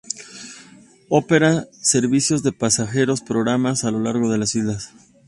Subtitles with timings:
[1.09, 4.91] Opera servicios de pasajeros programados a lo largo de las islas.